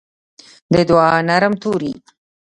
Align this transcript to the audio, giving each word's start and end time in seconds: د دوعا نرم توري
د 0.73 0.75
دوعا 0.89 1.17
نرم 1.29 1.53
توري 1.61 1.93